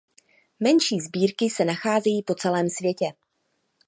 [0.59, 3.05] Menší sbírky se nacházejí po celém světě.